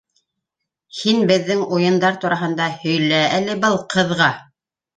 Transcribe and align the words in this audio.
—Һин 0.99 1.19
беҙҙең 1.31 1.61
уйындар 1.77 2.17
тураһында 2.25 2.73
һөйлә 2.81 3.23
әле 3.39 3.61
был 3.69 3.81
ҡыҙға... 3.97 4.35